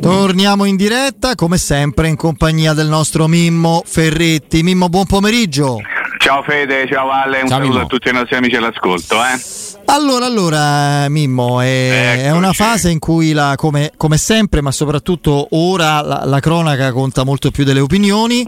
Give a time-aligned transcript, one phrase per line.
[0.00, 4.62] Torniamo in diretta, come sempre, in compagnia del nostro Mimmo Ferretti.
[4.62, 5.78] Mimmo, buon pomeriggio.
[6.18, 7.84] Ciao Fede, ciao Valle, un Ciao, saluto Mimmo.
[7.84, 9.16] a tutti i nostri amici all'ascolto.
[9.16, 9.40] Eh?
[9.86, 15.48] Allora, allora, Mimmo, è, è una fase in cui, la, come, come sempre, ma soprattutto
[15.52, 18.46] ora, la, la cronaca conta molto più delle opinioni.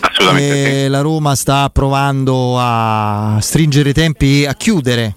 [0.00, 5.16] Assolutamente E La Roma sta provando a stringere i tempi e a chiudere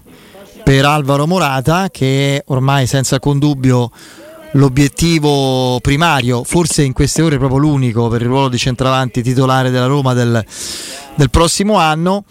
[0.64, 3.90] per Alvaro Morata, che ormai senza alcun dubbio
[4.52, 9.86] l'obiettivo primario, forse in queste ore proprio l'unico per il ruolo di centravanti titolare della
[9.86, 10.44] Roma del,
[11.14, 12.24] del prossimo anno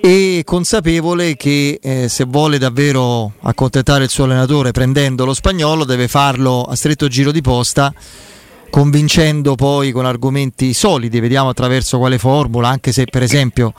[0.00, 6.08] e consapevole che eh, se vuole davvero accontentare il suo allenatore prendendo lo spagnolo deve
[6.08, 7.94] farlo a stretto giro di posta
[8.68, 13.74] convincendo poi con argomenti solidi, vediamo attraverso quale formula, anche se per esempio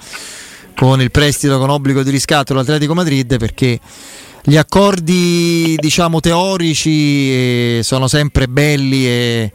[0.76, 3.80] con il prestito con obbligo di riscatto l'Atletico Madrid perché
[4.45, 9.52] gli accordi diciamo teorici eh, sono sempre belli e,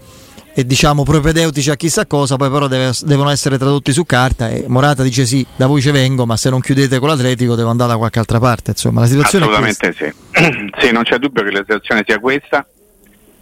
[0.55, 4.65] e, diciamo propedeutici a chissà cosa, poi però deve- devono essere tradotti su carta e
[4.67, 7.91] Morata dice sì, da voi ci vengo, ma se non chiudete con l'Atletico devo andare
[7.91, 9.45] da qualche altra parte, insomma la situazione.
[9.45, 10.13] Assolutamente sì.
[10.81, 12.67] sì, non c'è dubbio che la situazione sia questa.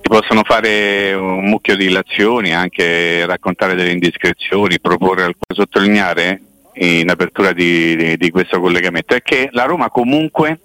[0.03, 6.41] Si possono fare un mucchio di illazioni, anche raccontare delle indiscrezioni, proporre alcune sottolineare
[6.75, 10.59] in apertura di, di- di questo collegamento è che la Roma comunque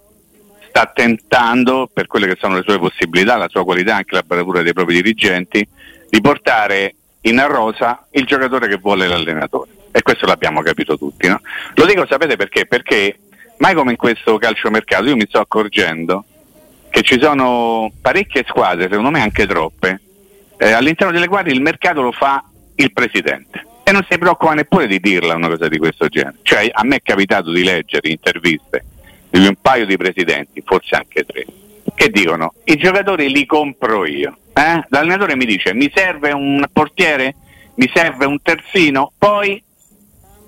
[0.72, 4.62] sta tentando, per quelle che sono le sue possibilità, la sua qualità, anche la bravura
[4.62, 5.68] dei propri dirigenti,
[6.10, 9.70] di portare in rosa il giocatore che vuole l'allenatore.
[9.92, 11.28] E questo l'abbiamo capito tutti.
[11.28, 11.42] No?
[11.76, 12.66] Lo dico, sapete perché?
[12.66, 13.20] Perché
[13.58, 16.24] mai come in questo calciomercato io mi sto accorgendo
[16.90, 20.00] che ci sono parecchie squadre, secondo me anche troppe,
[20.58, 22.44] eh, all'interno delle quali il mercato lo fa
[22.76, 23.66] il presidente.
[23.84, 26.38] E non si preoccupa neppure di dirla una cosa di questo genere.
[26.44, 28.86] Cioè, a me è capitato di leggere interviste
[29.40, 31.46] di un paio di presidenti, forse anche tre,
[31.96, 34.38] che dicono i giocatori li compro io.
[34.54, 34.84] Eh?
[34.90, 37.36] L'allenatore mi dice mi serve un portiere,
[37.76, 39.62] mi serve un terzino, poi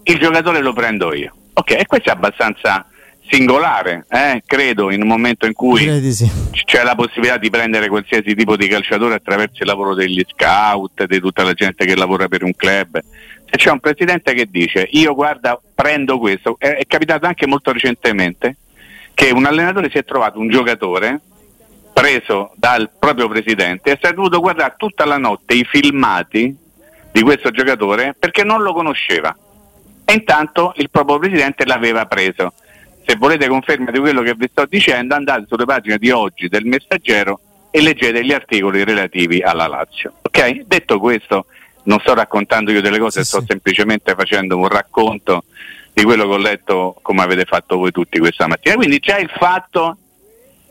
[0.04, 1.34] il giocatore lo prendo io.
[1.54, 2.86] Ok, e questo è abbastanza
[3.30, 4.44] singolare, eh?
[4.46, 6.30] credo, in un momento in cui sì.
[6.66, 11.20] c'è la possibilità di prendere qualsiasi tipo di calciatore attraverso il lavoro degli scout, di
[11.20, 13.00] tutta la gente che lavora per un club.
[13.46, 17.72] Se c'è un presidente che dice io guarda prendo questo, è, è capitato anche molto
[17.72, 18.58] recentemente
[19.14, 21.22] che un allenatore si è trovato un giocatore
[21.94, 26.56] preso dal proprio presidente e si è dovuto guardare tutta la notte i filmati
[27.12, 29.36] di questo giocatore perché non lo conosceva
[30.06, 32.54] e intanto il proprio presidente l'aveva preso.
[33.06, 36.66] Se volete conferma di quello che vi sto dicendo, andate sulle pagine di oggi del
[36.66, 40.14] Messaggero e leggete gli articoli relativi alla Lazio.
[40.22, 40.64] Ok?
[40.66, 41.46] Detto questo,
[41.84, 45.44] non sto raccontando io delle cose, sto semplicemente facendo un racconto
[45.94, 48.76] di quello che ho letto come avete fatto voi tutti questa mattina.
[48.76, 49.98] Quindi già il fatto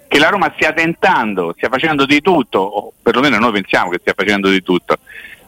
[0.09, 4.15] che la Roma stia tentando, stia facendo di tutto, o perlomeno noi pensiamo che stia
[4.15, 4.99] facendo di tutto,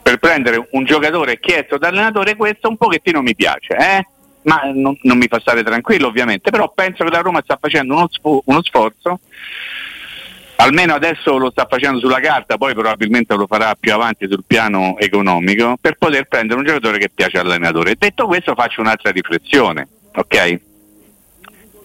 [0.02, 4.06] per prendere un giocatore chiesto dall'allenatore, questo un pochettino mi piace, eh?
[4.44, 7.94] ma non, non mi fa stare tranquillo ovviamente, però penso che la Roma sta facendo
[7.94, 8.08] uno,
[8.44, 9.20] uno sforzo,
[10.56, 14.96] almeno adesso lo sta facendo sulla carta, poi probabilmente lo farà più avanti sul piano
[14.98, 17.96] economico, per poter prendere un giocatore che piace all'allenatore.
[17.98, 20.60] Detto questo faccio un'altra riflessione, ok?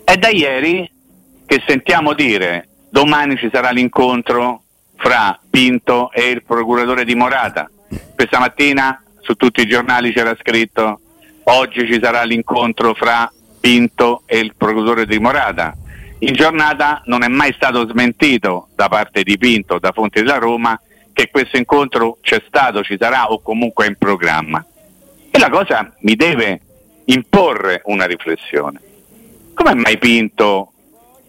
[0.04, 0.89] È da ieri
[1.45, 4.63] che sentiamo dire domani ci sarà l'incontro
[4.95, 7.69] fra Pinto e il procuratore di Morata.
[8.16, 11.00] Questa mattina su tutti i giornali c'era scritto
[11.44, 15.75] oggi ci sarà l'incontro fra Pinto e il procuratore di Morata.
[16.21, 20.80] In giornata non è mai stato smentito da parte di Pinto, da fonti della Roma,
[21.13, 24.66] che questo incontro c'è stato, ci sarà o comunque è in programma.
[25.31, 26.60] E la cosa mi deve
[27.06, 28.81] imporre una riflessione.
[29.54, 30.74] Come mai Pinto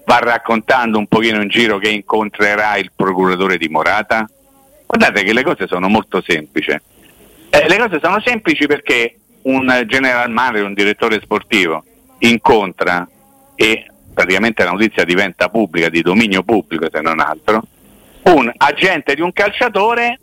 [0.05, 4.29] va raccontando un pochino in giro che incontrerà il procuratore di Morata?
[4.87, 6.71] Guardate che le cose sono molto semplici.
[6.71, 11.85] Eh, le cose sono semplici perché un general manager, un direttore sportivo
[12.19, 13.09] incontra
[13.55, 17.63] e praticamente la notizia diventa pubblica, di dominio pubblico se non altro,
[18.23, 20.19] un agente di un calciatore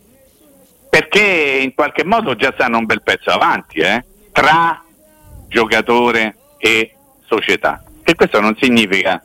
[0.89, 4.81] perché in qualche modo già stanno un bel pezzo avanti eh, tra
[5.47, 6.93] giocatore e
[7.25, 7.83] società.
[8.03, 9.21] E questo non significa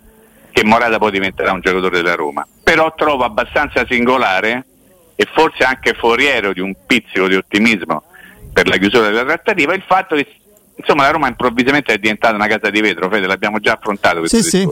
[0.51, 4.67] che Morata poi diventerà un giocatore della Roma, però trovo abbastanza singolare
[5.15, 8.03] e forse anche foriero di un pizzico di ottimismo
[8.53, 10.27] per la chiusura della trattativa il fatto che
[10.77, 14.43] insomma la Roma improvvisamente è diventata una casa di vetro, Fede, l'abbiamo già affrontato sì.
[14.43, 14.69] Sì.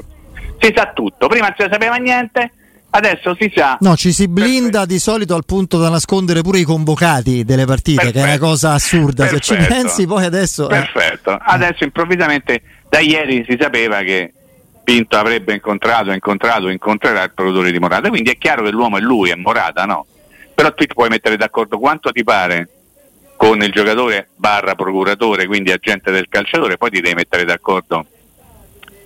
[0.59, 2.53] Si sa tutto, prima non si sapeva niente,
[2.91, 3.79] adesso si sa.
[3.81, 4.87] No, ci si blinda Perfetto.
[4.87, 8.19] di solito al punto da nascondere pure i convocati delle partite, Perfetto.
[8.19, 9.27] che è una cosa assurda.
[9.27, 9.55] Perfetto.
[9.55, 10.67] Se ci pensi, poi adesso.
[10.67, 10.69] Eh.
[10.69, 11.33] Perfetto.
[11.33, 11.39] Eh.
[11.41, 14.33] Adesso improvvisamente da ieri si sapeva che
[14.83, 18.09] Pinto avrebbe incontrato, incontrato, incontrerà il produttore di Morata.
[18.09, 20.05] Quindi è chiaro che l'uomo è lui, è Morata, no?
[20.55, 22.69] Però tu ti puoi mettere d'accordo quanto ti pare
[23.41, 28.05] con il giocatore barra procuratore, quindi agente del calciatore, poi ti devi mettere d'accordo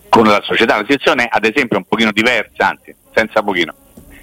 [0.09, 0.75] con la società.
[0.75, 3.73] La situazione ad esempio è un pochino diversa, anzi, senza pochino,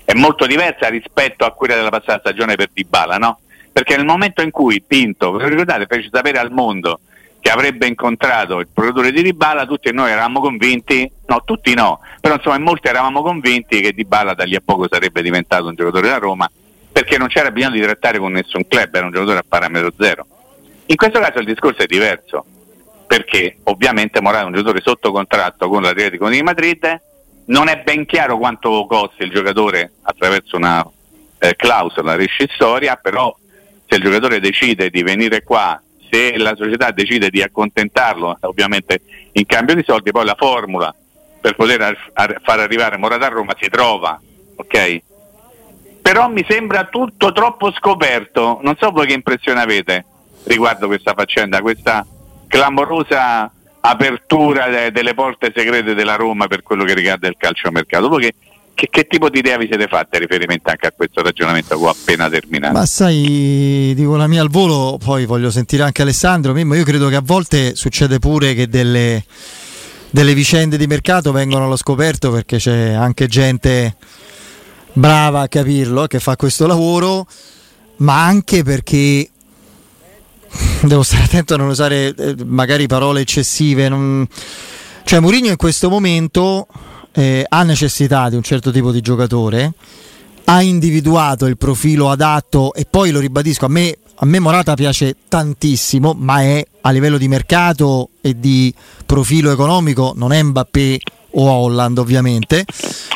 [0.04, 3.40] è molto diversa rispetto a quella della passata stagione per Dybala, no?
[3.72, 7.00] Perché nel momento in cui Pinto, ricordate, fece sapere al mondo
[7.40, 12.36] che avrebbe incontrato il produttore di Dybala, tutti noi eravamo convinti, no, tutti no, però
[12.36, 16.08] insomma in molti eravamo convinti che Dybala da lì a poco sarebbe diventato un giocatore
[16.08, 16.52] della Roma
[16.92, 20.26] perché non c'era bisogno di trattare con nessun club, era un giocatore a parametro zero.
[20.88, 22.46] In questo caso il discorso è diverso,
[23.08, 27.02] perché ovviamente Morata è un giocatore sotto contratto con l'Atletico di Madrid,
[27.46, 30.86] non è ben chiaro quanto costi il giocatore attraverso una
[31.40, 33.36] eh, clausola rescissoria, però
[33.88, 39.02] se il giocatore decide di venire qua, se la società decide di accontentarlo, ovviamente
[39.34, 40.94] in cambio di soldi, poi la formula
[41.42, 44.22] per poter ar- far arrivare Morata a Roma si trova,
[44.56, 45.02] ok?
[46.02, 48.60] Però mi sembra tutto troppo scoperto.
[48.62, 50.06] Non so voi che impressione avete
[50.44, 52.06] riguardo questa faccenda, questa
[52.48, 53.52] clamorosa
[53.82, 58.10] apertura de- delle porte segrete della Roma per quello che riguarda il calciomercato.
[58.10, 58.34] Voi che,
[58.74, 61.90] che, che, tipo di idea vi siete fatte riferimento anche a questo ragionamento che ho
[61.90, 62.74] appena terminato?
[62.74, 66.54] Ma sai, dico la mia al volo, poi voglio sentire anche Alessandro.
[66.54, 69.24] Mimmo, io credo che a volte succede pure che delle,
[70.10, 73.96] delle vicende di mercato vengono allo scoperto perché c'è anche gente
[74.94, 77.26] brava a capirlo, che fa questo lavoro,
[77.98, 79.30] ma anche perché
[80.82, 83.90] devo stare attento a non usare eh, magari parole eccessive.
[83.90, 84.28] Non...
[85.04, 86.68] Cioè, Mourinho in questo momento
[87.14, 89.74] eh, ha necessità di un certo tipo di giocatore,
[90.46, 95.16] ha individuato il profilo adatto e poi lo ribadisco, a me, a me Morata piace
[95.28, 98.74] tantissimo, ma è a livello di mercato e di
[99.06, 101.00] profilo economico, non è Mbappé
[101.32, 102.66] o Holland ovviamente.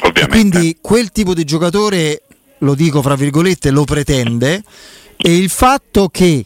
[0.03, 0.27] ovviamente.
[0.27, 2.23] Quindi quel tipo di giocatore,
[2.59, 4.63] lo dico fra virgolette, lo pretende
[5.17, 6.45] e il fatto che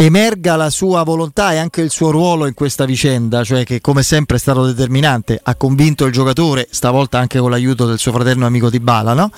[0.00, 4.04] emerga la sua volontà e anche il suo ruolo in questa vicenda, cioè che come
[4.04, 8.46] sempre è stato determinante, ha convinto il giocatore, stavolta anche con l'aiuto del suo fratello
[8.46, 9.30] amico di Bala, no?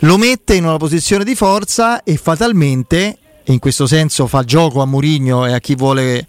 [0.00, 4.80] lo mette in una posizione di forza e fatalmente, e in questo senso fa gioco
[4.80, 6.26] a Murigno e a chi vuole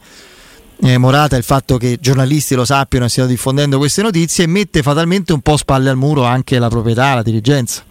[0.81, 5.33] eh, Morata il fatto che giornalisti lo sappiano e stiano diffondendo queste notizie mette fatalmente
[5.33, 7.83] un po' spalle al muro anche la proprietà, la dirigenza.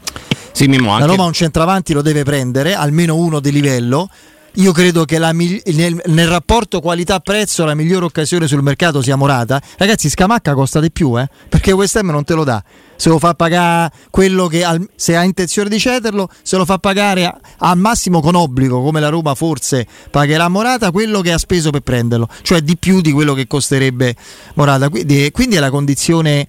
[0.52, 1.06] Sì, Mimo, anche...
[1.06, 4.08] La Roma un centravanti lo deve prendere, almeno uno di livello.
[4.55, 9.61] Io credo che nel, nel, rapporto qualità-prezzo la migliore occasione sul mercato sia Morata.
[9.77, 11.29] Ragazzi, Scamacca costa di più, eh?
[11.49, 12.63] perché West Ham non te lo dà
[12.96, 17.32] se lo fa pagare quello che se ha intenzione di cederlo, se lo fa pagare
[17.58, 21.81] al massimo con obbligo, come la Roma forse pagherà Morata, quello che ha speso per
[21.81, 24.15] prenderlo, cioè di più di quello che costerebbe
[24.55, 24.89] Morata.
[24.89, 26.46] Quindi, quindi è la condizione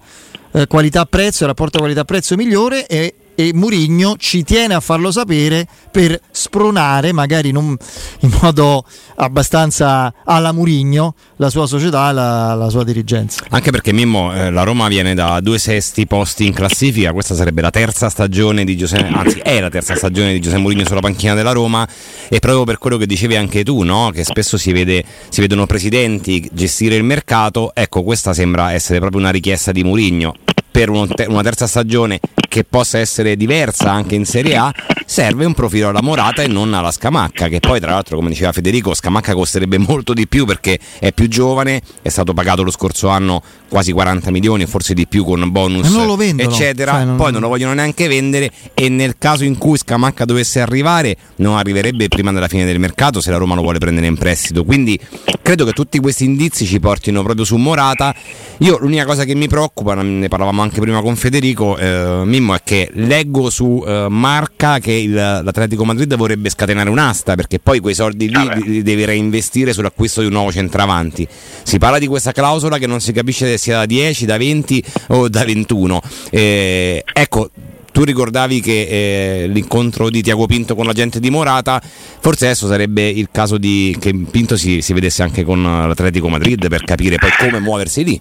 [0.52, 6.18] eh, qualità-prezzo, il rapporto qualità-prezzo migliore e e Murigno ci tiene a farlo sapere per
[6.30, 7.76] spronare, magari non
[8.20, 8.84] in modo
[9.16, 13.44] abbastanza alla Murigno, la sua società, la, la sua dirigenza.
[13.50, 17.60] Anche perché Mimmo, eh, la Roma viene da due sesti posti in classifica, questa sarebbe
[17.60, 21.34] la terza stagione di Giuseppe, anzi è la terza stagione di Giuseppe Murigno sulla panchina
[21.34, 21.86] della Roma
[22.28, 24.10] e proprio per quello che dicevi anche tu, no?
[24.14, 29.20] che spesso si, vede, si vedono presidenti gestire il mercato, ecco questa sembra essere proprio
[29.20, 30.34] una richiesta di Murigno
[30.76, 34.70] per una terza stagione che possa essere diversa anche in Serie A,
[35.16, 38.52] serve un profilo alla Morata e non alla Scamacca, che poi tra l'altro come diceva
[38.52, 43.08] Federico, Scamacca costerebbe molto di più perché è più giovane, è stato pagato lo scorso
[43.08, 47.16] anno quasi 40 milioni, forse di più con bonus, vendono, eccetera, cioè, non...
[47.16, 51.56] poi non lo vogliono neanche vendere e nel caso in cui Scamacca dovesse arrivare non
[51.56, 55.00] arriverebbe prima della fine del mercato se la Roma lo vuole prendere in prestito, quindi
[55.40, 58.14] credo che tutti questi indizi ci portino proprio su Morata.
[58.58, 62.60] Io l'unica cosa che mi preoccupa, ne parlavamo anche prima con Federico, eh, Mimmo, è
[62.62, 67.94] che leggo su eh, Marca che il, l'Atletico Madrid vorrebbe scatenare un'asta perché poi quei
[67.94, 71.26] soldi lì li, li deve reinvestire sull'acquisto di un nuovo centravanti.
[71.62, 74.84] Si parla di questa clausola che non si capisce se sia da 10, da 20
[75.08, 76.00] o da 21.
[76.30, 77.50] Eh, ecco,
[77.92, 81.80] tu ricordavi che eh, l'incontro di Tiago Pinto con la gente di Morata,
[82.20, 86.68] forse adesso sarebbe il caso di, che Pinto si, si vedesse anche con l'Atletico Madrid
[86.68, 88.20] per capire poi come muoversi lì.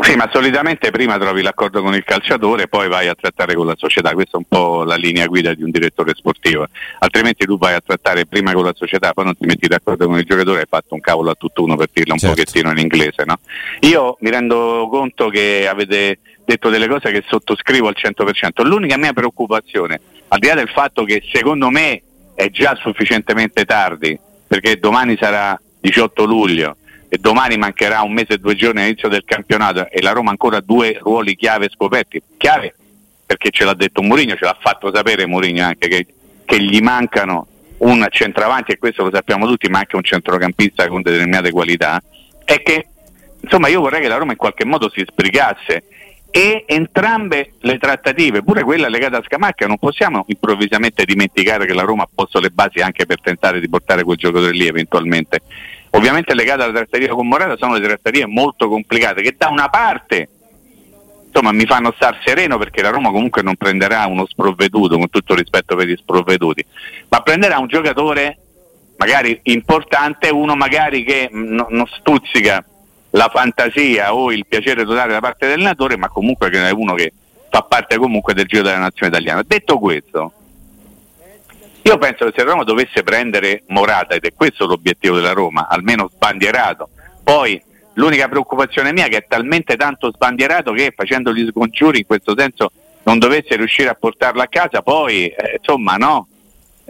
[0.00, 3.74] Sì, ma solitamente prima trovi l'accordo con il calciatore, poi vai a trattare con la
[3.76, 6.66] società, questa è un po' la linea guida di un direttore sportivo,
[7.00, 10.16] altrimenti tu vai a trattare prima con la società, poi non ti metti d'accordo con
[10.16, 12.36] il giocatore e hai fatto un cavolo a tutt'uno per dirla un certo.
[12.36, 13.24] pochettino in inglese.
[13.26, 13.38] No?
[13.80, 19.12] Io mi rendo conto che avete detto delle cose che sottoscrivo al 100%, l'unica mia
[19.12, 22.02] preoccupazione, al di là del fatto che secondo me
[22.34, 26.76] è già sufficientemente tardi, perché domani sarà 18 luglio,
[27.08, 30.60] e domani mancherà un mese e due giorni all'inizio del campionato e la Roma ancora
[30.60, 32.22] due ruoli chiave scoperti.
[32.36, 32.74] Chiave
[33.24, 36.06] perché ce l'ha detto Mourinho, ce l'ha fatto sapere Mourinho anche che,
[36.44, 37.46] che gli mancano
[37.78, 42.02] un centravanti e questo lo sappiamo tutti, ma anche un centrocampista con determinate qualità,
[42.44, 42.86] è che
[43.40, 45.84] insomma io vorrei che la Roma in qualche modo si sbrigasse
[46.30, 51.82] e entrambe le trattative, pure quella legata a Scamacca, non possiamo improvvisamente dimenticare che la
[51.82, 55.40] Roma ha posto le basi anche per tentare di portare quel giocatore lì eventualmente
[55.90, 60.28] ovviamente legate alla tratteria con Morata sono le tratterie molto complicate che da una parte
[61.26, 65.34] insomma mi fanno star sereno perché la Roma comunque non prenderà uno sprovveduto con tutto
[65.34, 66.64] rispetto per gli sprovveduti
[67.08, 68.38] ma prenderà un giocatore
[68.96, 72.64] magari importante uno magari che non stuzzica
[73.10, 77.12] la fantasia o il piacere totale da parte dell'allenatore ma comunque che è uno che
[77.50, 79.42] fa parte comunque del giro della nazione italiana.
[79.46, 80.32] Detto questo
[81.88, 86.10] io penso che se Roma dovesse prendere Morata, ed è questo l'obiettivo della Roma, almeno
[86.12, 86.90] sbandierato,
[87.24, 87.60] poi
[87.94, 92.34] l'unica preoccupazione mia è che è talmente tanto sbandierato che facendo gli scongiuri in questo
[92.36, 92.70] senso
[93.04, 96.28] non dovesse riuscire a portarlo a casa, poi eh, insomma no,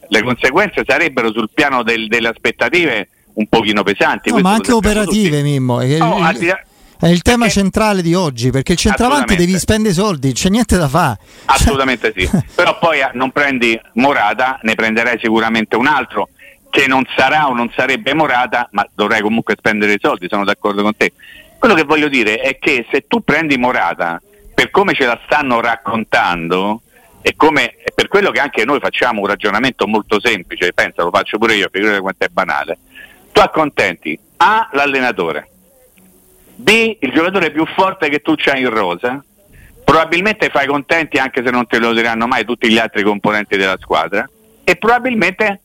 [0.09, 4.31] le conseguenze sarebbero sul piano del, delle aspettative un pochino pesanti.
[4.31, 5.43] No, ma anche operative, tutti.
[5.43, 5.75] Mimmo.
[5.75, 6.59] Oh, il,
[7.01, 7.61] è il tema perché...
[7.61, 11.19] centrale di oggi, perché il centravanti devi spendere soldi, c'è niente da fare.
[11.47, 12.29] Assolutamente sì.
[12.55, 16.29] Però poi eh, non prendi Morata, ne prenderai sicuramente un altro
[16.71, 20.83] che non sarà o non sarebbe Morata, ma dovrai comunque spendere i soldi, sono d'accordo
[20.83, 21.13] con te.
[21.59, 24.21] Quello che voglio dire è che se tu prendi Morata,
[24.55, 26.83] per come ce la stanno raccontando,
[27.21, 31.39] e come, per quello che anche noi facciamo un ragionamento molto semplice, pensa, lo faccio
[31.39, 32.79] pure io, figurate quanto è banale,
[33.33, 35.49] tu accontenti A l'allenatore,
[36.61, 39.25] B, il giocatore più forte che tu c'hai in rosa,
[39.85, 43.77] probabilmente fai contenti anche se non te lo diranno mai tutti gli altri componenti della
[43.81, 44.29] squadra
[44.65, 45.61] e probabilmente,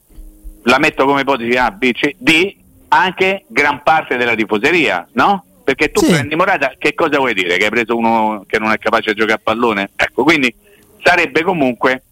[0.64, 2.56] la metto come ipotesi A, B, C, D,
[2.90, 5.44] anche gran parte della tifoseria, no?
[5.64, 6.12] Perché tu sì.
[6.12, 7.58] prendi Morata, che cosa vuoi dire?
[7.58, 9.90] Che hai preso uno che non è capace di giocare a pallone?
[9.96, 10.54] Ecco, quindi
[11.02, 12.04] sarebbe comunque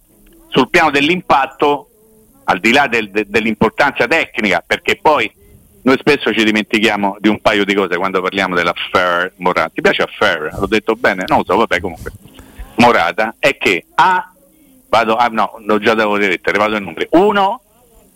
[0.48, 1.88] sul piano dell'impatto,
[2.46, 5.32] al di là del, de, dell'importanza tecnica, perché poi
[5.84, 9.72] noi spesso ci dimentichiamo di un paio di cose quando parliamo dell'affair Morata.
[9.74, 10.56] Ti piace affair?
[10.60, 11.26] L'ho detto bene?
[11.28, 12.12] Non lo so, vabbè comunque.
[12.76, 14.32] Morata è che A,
[14.90, 17.08] vado, ah, no, l'ho già dato le lettere, vado ai numeri.
[17.12, 17.62] Uno,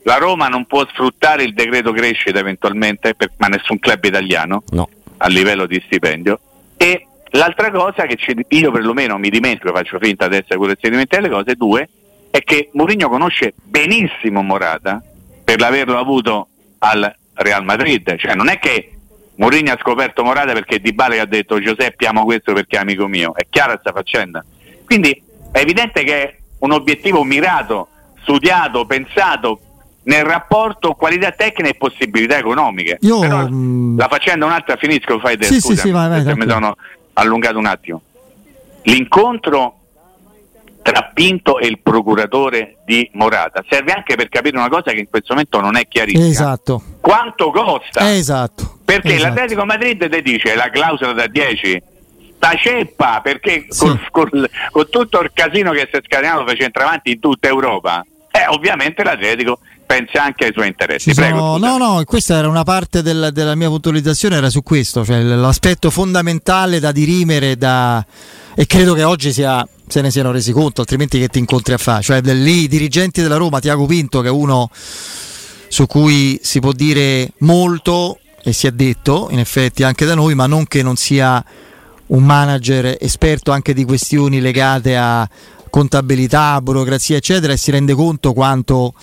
[0.04, 4.88] la Roma non può sfruttare il decreto crescita eventualmente, per, ma nessun club italiano no.
[5.18, 6.40] a livello di stipendio.
[6.78, 8.18] E l'altra cosa che
[8.50, 11.90] io perlomeno mi dimentico, faccio finta adesso che si dimentica le cose, due,
[12.30, 15.02] è che Mourinho conosce benissimo Morata
[15.44, 18.92] per l'averlo avuto al Real Madrid, cioè non è che
[19.36, 23.08] Mourinho ha scoperto Morata perché Di Bale ha detto Giuseppe amo questo perché è amico
[23.08, 24.44] mio, è chiara questa faccenda.
[24.86, 27.88] Quindi è evidente che è un obiettivo mirato,
[28.22, 29.60] studiato, pensato
[30.04, 32.98] nel rapporto qualità tecnica e possibilità economiche.
[33.02, 36.36] Io, Però, mm, la faccenda un'altra finisco, fai te, sì, scusa, sì, sì, vai, vai,
[36.36, 36.76] mi sono
[37.14, 38.02] allungato un attimo.
[38.84, 39.80] L'incontro
[40.86, 45.10] tra Pinto e il procuratore di Morata serve anche per capire una cosa che in
[45.10, 46.28] questo momento non è chiarissima.
[46.28, 46.84] Esatto.
[47.06, 48.16] Quanto costa?
[48.16, 48.80] Esatto.
[48.84, 49.36] Perché esatto.
[49.36, 51.84] l'Atletico Madrid ti dice la clausola da 10
[52.36, 53.86] sta ceppa perché sì.
[53.86, 58.04] col, col, con tutto il casino che si è scatenato per centravanti in tutta Europa,
[58.32, 61.14] eh, ovviamente l'Atletico pensa anche ai suoi interessi.
[61.14, 65.22] Prego, no, no, questa era una parte del, della mia puntualizzazione, era su questo, cioè
[65.22, 68.04] l'aspetto fondamentale da dirimere da...
[68.56, 71.78] e credo che oggi sia se ne siano resi conto, altrimenti che ti incontri a
[71.78, 72.02] fare?
[72.02, 74.72] Cioè, lì i dirigenti della Roma, Tiago Pinto, che è uno
[75.76, 80.34] su cui si può dire molto e si è detto, in effetti, anche da noi,
[80.34, 81.44] ma non che non sia
[82.08, 85.28] un manager esperto anche di questioni legate a
[85.70, 88.94] contabilità, burocrazia, eccetera, e si rende conto quanto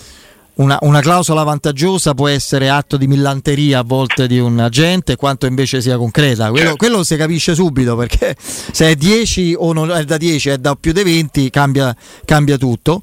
[0.55, 5.45] una, una, clausola vantaggiosa può essere atto di millanteria a volte di un agente, quanto
[5.45, 6.49] invece sia concreta.
[6.49, 6.77] Quello, certo.
[6.77, 10.75] quello si capisce subito perché se è 10 o non è da 10 è da
[10.75, 11.95] più di 20 cambia,
[12.25, 13.01] cambia tutto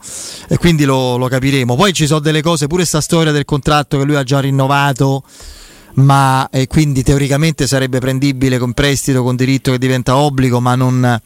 [0.49, 1.75] e quindi lo, lo, capiremo.
[1.75, 5.25] Poi ci sono delle cose, pure questa storia del contratto che lui ha già rinnovato,
[5.95, 11.21] ma quindi teoricamente sarebbe prendibile con prestito, con diritto che diventa obbligo, ma non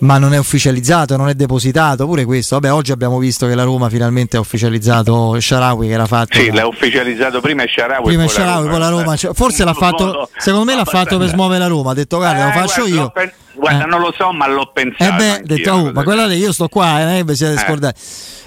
[0.00, 2.58] ma non è ufficializzato, non è depositato, pure questo.
[2.58, 6.38] Vabbè, oggi abbiamo visto che la Roma finalmente ha ufficializzato Sharawi che era fatto.
[6.38, 6.54] Sì, da...
[6.54, 8.04] l'ha ufficializzato prima Sharawi.
[8.04, 9.16] Prima poi Sharawi, poi la Roma.
[9.16, 11.90] Cioè, forse l'ha fatto, secondo me l'ha fatto per smuovere la Roma.
[11.92, 13.30] Ha detto guarda, eh, lo faccio guarda, io.
[13.54, 13.86] Guarda, eh.
[13.86, 15.12] non lo so, ma l'ho pensato.
[15.12, 17.58] Eh beh, detto, oh, ma guardate, io sto qua, eh, vi siete eh.
[17.58, 18.00] scordati.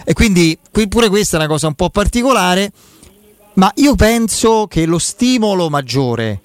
[0.05, 0.58] E quindi
[0.89, 2.72] pure questa è una cosa un po' particolare,
[3.55, 6.39] ma io penso che lo stimolo maggiore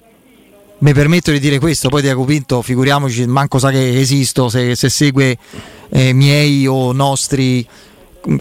[0.79, 4.89] mi permetto di dire questo, poi Diaco Pinto, figuriamoci, manco sa che esisto se, se
[4.89, 5.37] segue
[5.89, 7.67] eh, miei o nostri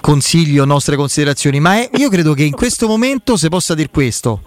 [0.00, 3.88] consigli o nostre considerazioni, ma è, io credo che in questo momento si possa dire
[3.90, 4.42] questo.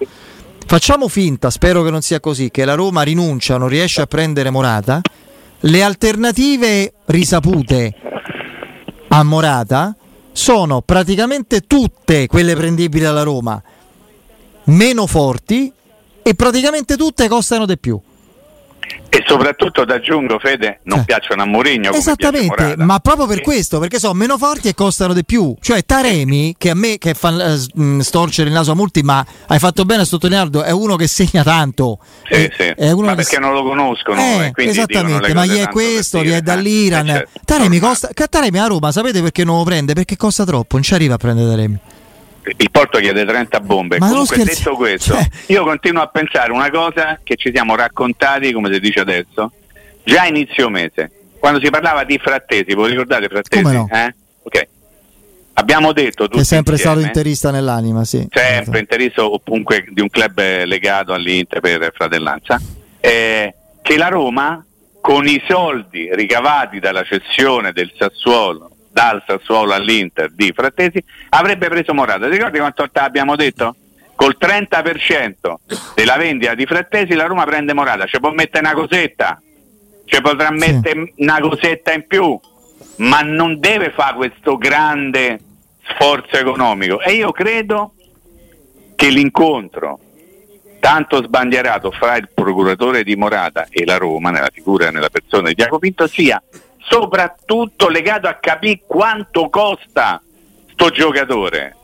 [0.65, 4.51] Facciamo finta, spero che non sia così, che la Roma rinuncia, non riesce a prendere
[4.51, 5.01] Morata,
[5.61, 7.95] le alternative risapute
[9.07, 9.95] a Morata
[10.31, 13.61] sono praticamente tutte quelle prendibili dalla Roma,
[14.65, 15.73] meno forti
[16.29, 17.99] e praticamente tutte costano di più.
[19.11, 21.03] E soprattutto ti aggiungo, Fede, non eh.
[21.05, 21.91] piacciono a Mourinho.
[21.91, 23.41] Esattamente, ma proprio per sì.
[23.41, 25.55] questo, perché sono meno forti e costano di più.
[25.59, 29.57] Cioè Taremi, che a me che fa uh, storcere il naso a molti, ma hai
[29.57, 31.97] fatto bene a sottolinearlo, è uno che segna tanto.
[32.29, 32.63] Sì, è, sì.
[32.63, 33.41] È uno ma perché che...
[33.41, 34.21] non lo conoscono.
[34.21, 37.07] Eh, esattamente, ma gli è questo, gli è dall'Iran.
[37.07, 37.39] Eh, certo.
[37.45, 38.09] Taremi, costa...
[38.13, 39.93] Taremi a Roma, sapete perché non lo prende?
[39.93, 41.79] Perché costa troppo, non ci arriva a prendere Taremi
[42.55, 43.97] il Porto chiede 30 bombe.
[43.99, 45.27] Ma Comunque detto questo, cioè...
[45.47, 49.51] io continuo a pensare una cosa che ci siamo raccontati, come si dice adesso,
[50.03, 53.63] già inizio mese, quando si parlava di frattesi, voi ricordate frattesi?
[53.63, 53.89] Come no?
[53.91, 54.13] Eh?
[54.43, 54.67] Ok.
[55.53, 58.25] Abbiamo detto tutti È sempre insieme, stato interista nell'anima, sì.
[58.31, 62.59] Sempre interista o comunque di un club legato all'Inter per fratellanza,
[62.99, 64.63] eh, che la Roma
[65.01, 71.93] con i soldi ricavati dalla cessione del Sassuolo dal Sassuolo all'Inter di Frattesi, avrebbe preso
[71.93, 72.25] Morata.
[72.25, 73.73] Ti ricordi quanto abbiamo detto?
[74.13, 75.53] Col 30%
[75.95, 79.41] della vendita di Frattesi la Roma prende Morata, ci può mettere una cosetta,
[80.03, 82.37] ci potrà mettere una cosetta in più,
[82.97, 85.39] ma non deve fare questo grande
[85.93, 86.99] sforzo economico.
[86.99, 87.93] E io credo
[88.95, 89.97] che l'incontro
[90.81, 95.47] tanto sbandierato fra il procuratore di Morata e la Roma, nella figura e nella persona
[95.47, 96.41] di Diaco Pinto, sia
[96.79, 100.21] soprattutto legato a capire quanto costa
[100.71, 101.75] sto giocatore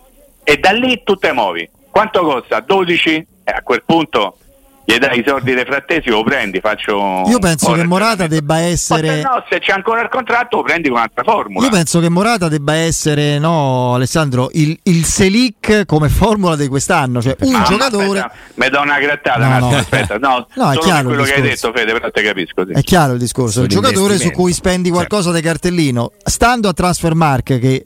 [0.43, 2.59] e da lì tu te muovi quanto costa?
[2.59, 3.27] 12?
[3.45, 4.37] Eh, a quel punto
[4.85, 9.23] gli dai i soldi dei frattesi lo prendi faccio io penso che Morata debba essere
[9.23, 12.47] no se c'è ancora il contratto lo prendi con un'altra formula io penso che Morata
[12.47, 18.31] debba essere no Alessandro il, il Selic come formula di quest'anno cioè un ah, giocatore
[18.55, 19.75] mi do una grattata no, no.
[19.75, 22.73] aspetta no, no è chiaro quello che hai detto Fede però te capisco sì.
[22.73, 25.39] è chiaro il discorso un giocatore su cui spendi qualcosa certo.
[25.39, 27.85] di cartellino stando a Transfermark che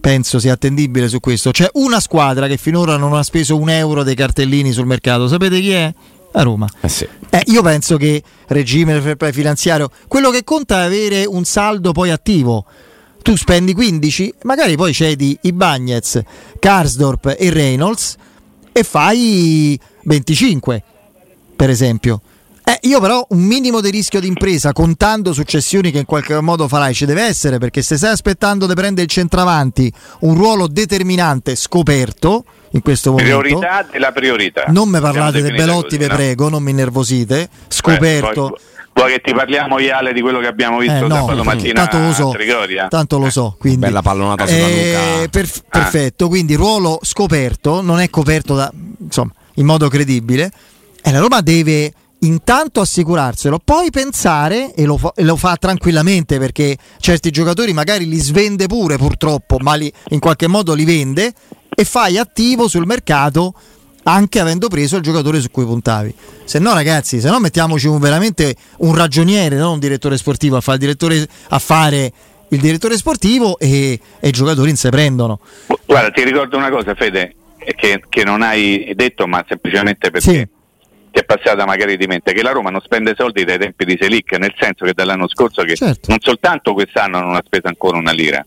[0.00, 4.02] penso sia attendibile su questo c'è una squadra che finora non ha speso un euro
[4.02, 5.92] dei cartellini sul mercato sapete chi è?
[6.38, 6.68] A Roma.
[6.80, 7.06] Eh sì.
[7.30, 12.64] eh, io penso che regime finanziario, quello che conta è avere un saldo poi attivo.
[13.22, 16.22] Tu spendi 15, magari poi cedi i Bagnets,
[16.58, 18.16] Karsdorp e Reynolds
[18.72, 20.82] e fai 25,
[21.54, 22.22] per esempio.
[22.68, 26.92] Eh, io però un minimo di rischio d'impresa, contando successioni che in qualche modo farai,
[26.92, 32.44] ci deve essere, perché se stai aspettando di prendere il centravanti, un ruolo determinante scoperto,
[32.72, 33.38] in questo momento.
[33.38, 34.64] Priorità della priorità.
[34.68, 36.14] Non mi parlate di Belotti, vi no?
[36.14, 37.48] prego, non mi nervosite.
[37.68, 38.50] Scoperto.
[38.50, 38.60] Beh,
[38.92, 42.04] Vuoi che ti parliamo, Iale, di quello che abbiamo visto eh, no, sabato mattina tanto
[42.04, 42.34] lo so,
[42.90, 43.56] Tanto lo so.
[43.58, 49.32] Quindi, Bella pallonata sulla eh, per, perfetto, quindi ruolo scoperto, non è coperto da, insomma,
[49.54, 50.50] in modo credibile.
[51.00, 56.38] E la Roma deve intanto assicurarselo, poi pensare, e lo, fa, e lo, fa, tranquillamente
[56.38, 61.32] perché certi giocatori magari li svende pure purtroppo, ma li, in qualche modo li vende,
[61.74, 63.54] e fai attivo sul mercato
[64.04, 66.14] anche avendo preso il giocatore su cui puntavi.
[66.44, 70.60] Se no, ragazzi, se no mettiamoci un, veramente un ragioniere, non un direttore sportivo, a
[70.60, 72.12] fare il direttore, a fare
[72.48, 75.40] il direttore sportivo e, e, i giocatori in sé prendono.
[75.84, 77.34] Guarda, ti ricordo una cosa, Fede,
[77.76, 80.48] che, che non hai detto, ma semplicemente perché sì.
[81.10, 83.96] Ti è passata magari di mente, che la Roma non spende soldi dai tempi di
[84.00, 86.10] Selic, nel senso che dall'anno scorso che certo.
[86.10, 88.44] non soltanto quest'anno non ha speso ancora una lira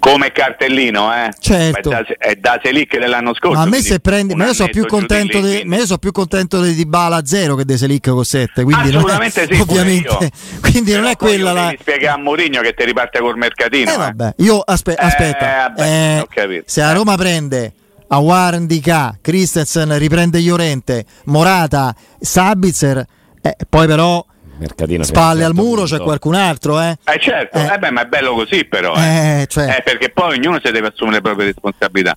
[0.00, 1.30] come cartellino, eh?
[1.38, 1.90] Certo.
[1.90, 3.58] È da, è da Selic dell'anno scorso.
[3.58, 6.60] Ma a me se prendi, ma io sono più contento di, io sono più contento
[6.62, 10.30] di Dybala a zero che di Selic con 7, quindi Assolutamente non è, sì, ovviamente.
[10.60, 13.90] Quindi Però non è quella la spiega a Mourinho che ti riparte col mercatino.
[13.90, 13.96] Eh, eh.
[13.96, 15.68] vabbè, io aspe- aspetta.
[15.68, 17.74] Eh, vabbè, eh, se a Roma prende
[18.12, 23.04] Awar indica, Christensen riprende Llorente, Morata, Sabitzer,
[23.40, 24.24] eh, poi però
[24.58, 25.96] Mercatino spalle al muro punto.
[25.96, 26.98] c'è qualcun altro, eh?
[27.04, 27.72] Eh certo, Eh.
[27.72, 28.94] eh beh, ma è bello così però.
[28.96, 29.42] Eh.
[29.42, 32.16] Eh, cioè, Eh, perché poi ognuno si deve assumere le proprie responsabilità.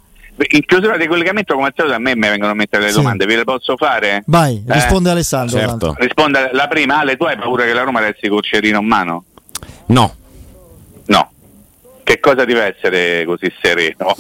[0.50, 2.96] In chiusura di collegamento, come al solito, a me mi vengono a mettere le Sì.
[2.96, 4.24] domande, ve le posso fare?
[4.26, 5.58] vai, Eh, risponde Alessandro.
[5.60, 5.78] certo.
[5.78, 5.96] tanto.
[6.00, 9.26] Risponda la prima, Ale, tu hai paura che la Roma resti col cerino in mano?
[9.88, 10.16] No,
[11.06, 11.30] No.
[12.04, 14.14] Che cosa deve essere così sereno?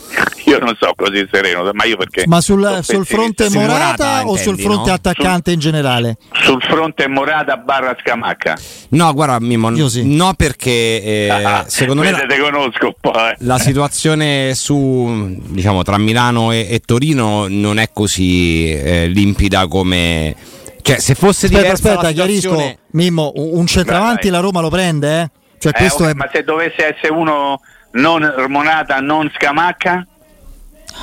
[0.53, 2.23] Io non so così sereno, ma io perché...
[2.27, 3.49] Ma sul, sul fronte.
[3.49, 4.95] Morata, Morata o sul fronte no?
[4.95, 6.17] attaccante in generale?
[6.43, 8.57] Sul fronte Morata barra Scamacca.
[8.89, 10.03] no, guarda, Mimmo, Io sì.
[10.15, 10.69] no perché
[11.01, 13.35] eh, secondo me la, conosco un po', eh.
[13.39, 20.35] la situazione su, diciamo, tra Milano e, e Torino non è così eh, limpida come...
[20.81, 22.39] Cioè, se fosse Aspetta, diversa aspetta, la chiarisco.
[22.49, 25.29] situazione- Mimmo, un centravanti la Roma lo prende, eh?
[25.57, 26.13] Cioè, Eh, questo ok, è.
[26.13, 27.61] Ma se dovesse essere uno
[27.93, 30.05] non Morata, non Scamacca?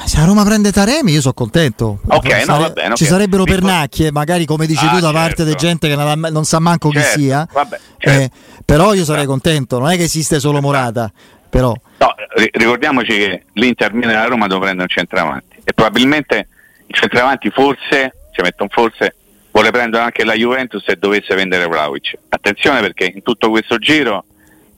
[0.07, 2.01] Se la Roma prende Taremi, io sono contento.
[2.07, 3.09] Ok, no, Sare- va bene, Ci ok.
[3.09, 5.51] sarebbero Mi- pernacchie, magari come dici Ah, tu, da parte certo.
[5.53, 7.49] di gente che non, non sa manco chi Certo, sia.
[7.53, 8.21] vabbè, certo.
[8.21, 8.31] Eh,
[8.65, 11.11] però io sarei contento, non è che esiste solo Morata.
[11.51, 15.73] Però No, ri- ricordiamoci che l'Inter Milan e la Roma devono prendere un centravanti e
[15.73, 16.49] probabilmente
[16.87, 19.17] il centravanti forse, ci metto un forse,
[19.51, 22.17] vuole prendere anche la Juventus se dovesse vendere Vlaovic.
[22.29, 24.25] Attenzione perché in tutto questo giro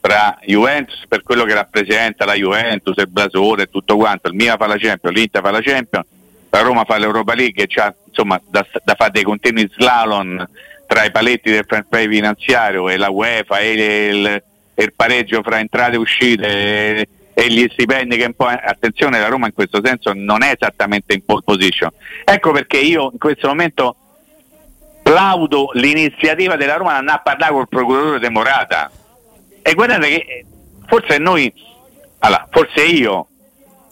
[0.03, 4.57] tra Juventus, per quello che rappresenta la Juventus, il blasone e tutto quanto, il Milan
[4.57, 6.05] fa la Champions, l'Inter fa la Champions,
[6.49, 10.45] la Roma fa l'Europa League e c'ha insomma da, da fare dei continui slalom
[10.85, 14.25] tra i paletti del fair play finanziario e la UEFA e il,
[14.73, 19.21] e il pareggio fra entrate e uscite e, e gli stipendi che un po' attenzione
[19.21, 21.89] la Roma in questo senso non è esattamente in pole position.
[22.25, 23.95] Ecco perché io in questo momento
[25.01, 28.91] plaudo l'iniziativa della Roma di andare a parlare col procuratore De Morata
[29.63, 30.45] e guardate che eh,
[30.85, 31.51] forse noi
[32.19, 33.27] allora, forse io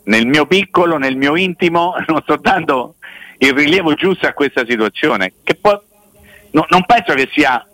[0.03, 2.95] nel mio piccolo, nel mio intimo non sto dando
[3.39, 5.77] il rilievo giusto a questa situazione che poi
[6.51, 7.65] no- non penso che sia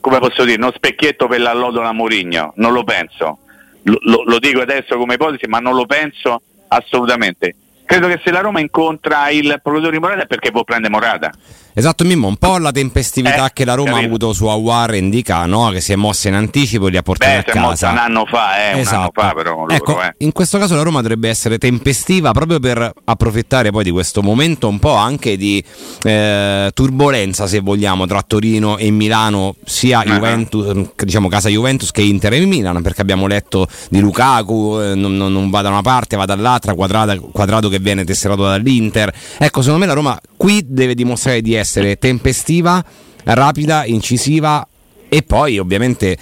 [0.00, 3.38] come posso dire, uno specchietto per l'allodola Mourinho, non lo penso.
[3.82, 7.54] Lo, lo- lo dico adesso come ipotesi, ma non lo penso assolutamente.
[7.88, 11.30] Credo che se la Roma incontra il procuratore di Morata è perché può prendere Morata.
[11.72, 14.08] Esatto, Mimmo, un po' la tempestività Eh, che la Roma ha capito.
[14.08, 15.70] avuto su Awar indica no?
[15.70, 17.90] che si è mossa in anticipo e li ha portati Beh, a casa.
[17.92, 20.12] un anno fa, eh, anno fa però loro, ecco, eh.
[20.18, 24.66] in questo caso la Roma dovrebbe essere tempestiva proprio per approfittare poi di questo momento
[24.68, 25.62] un po' anche di
[26.02, 30.04] eh, turbolenza, se vogliamo, tra Torino e Milano, sia Ah.
[30.04, 35.16] Juventus, diciamo casa Juventus che Inter e Milan, perché abbiamo letto di Lukaku, eh, non,
[35.16, 39.12] non- va da una parte, va dall'altra, quadrato che viene tesserato dall'Inter.
[39.38, 42.84] Ecco, secondo me la Roma qui deve dimostrare di essere tempestiva,
[43.24, 44.66] rapida, incisiva
[45.08, 46.16] e poi ovviamente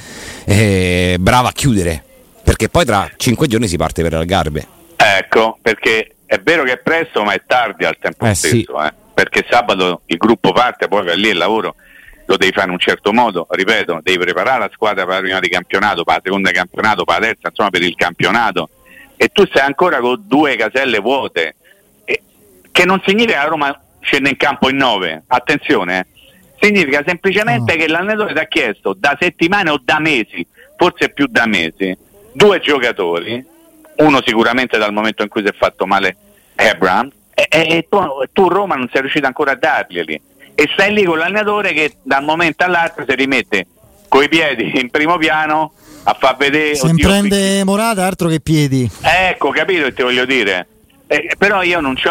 [0.45, 2.05] eh, brava a chiudere.
[2.43, 4.67] Perché poi tra cinque giorni si parte per Algarve.
[4.97, 8.55] Ecco, perché è vero che è presto, ma è tardi al tempo Eh, stesso.
[8.55, 8.67] sì.
[8.85, 8.93] eh.
[9.13, 11.75] Perché sabato il gruppo parte, poi va lì il lavoro
[12.29, 15.39] lo devi fare in un certo modo, ripeto, devi preparare la squadra per la prima
[15.39, 18.69] di campionato, per la seconda di campionato, per la terza, insomma per il campionato.
[19.17, 21.57] E tu sei ancora con due caselle vuote,
[22.05, 22.23] E-
[22.71, 26.07] che non significa che Roma scende in campo in nove, attenzione, eh.
[26.61, 27.79] significa semplicemente No.
[27.81, 31.97] che l'allenatore ti ha chiesto da settimane o da mesi, forse più da mesi,
[32.33, 33.45] due giocatori,
[33.97, 36.17] uno sicuramente dal momento in cui si è fatto male
[36.57, 37.99] Abraham, e, e- e tu,
[38.33, 40.21] tu Roma non sei riuscito ancora a darglieli.
[40.55, 43.67] E stai lì con l'allenatore che dal momento all'altro si rimette
[44.09, 45.73] coi piedi in primo piano
[46.09, 46.75] a far vedere...
[46.77, 48.89] se oddio, prende Morata, altro che piedi.
[49.01, 50.67] Ecco, capito che ti voglio dire.
[51.09, 52.11] Eh, però io non ho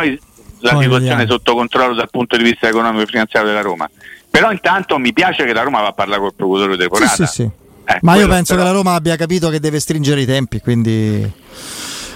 [0.60, 1.25] la Poi situazione vediamo.
[1.27, 3.89] sotto controllo dal punto di vista economico e finanziario della Roma.
[4.29, 7.25] Però intanto mi piace che la Roma va a parlare col procuratore Sì, Morata.
[7.25, 7.49] sì, sì.
[7.88, 10.60] Eh, Ma io penso però- che la Roma abbia capito che deve stringere i tempi,
[10.60, 11.31] quindi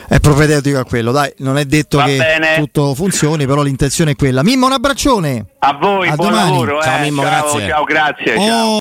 [0.08, 1.12] è propedeutico a quello.
[1.12, 2.56] Dai, non è detto Va che bene.
[2.58, 4.42] tutto funzioni, però l'intenzione è quella.
[4.42, 5.46] Mimmo, un abbraccione.
[5.60, 6.50] A voi, A buon domani.
[6.50, 6.82] lavoro.
[6.82, 7.02] Ciao, eh.
[7.02, 7.68] Mimmo, ciao, grazie.
[7.68, 8.36] ciao, grazie.
[8.36, 8.78] Oh, ciao.